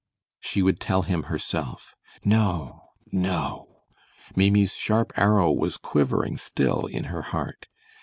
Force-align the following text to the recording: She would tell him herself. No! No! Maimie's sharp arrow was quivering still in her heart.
She 0.39 0.63
would 0.63 0.79
tell 0.79 1.03
him 1.03 1.25
herself. 1.29 1.95
No! 2.25 2.89
No! 3.11 3.83
Maimie's 4.35 4.75
sharp 4.75 5.11
arrow 5.15 5.51
was 5.51 5.77
quivering 5.77 6.37
still 6.37 6.87
in 6.87 7.03
her 7.03 7.21
heart. 7.21 7.67